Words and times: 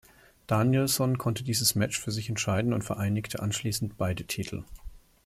Danielson 0.47 1.19
konnte 1.19 1.43
dieses 1.43 1.75
Match 1.75 1.99
für 1.99 2.09
sich 2.09 2.27
entscheiden 2.27 2.73
und 2.73 2.81
vereinigte 2.83 3.39
anschließend 3.39 3.99
beide 3.99 4.23
Titel. 4.23 4.63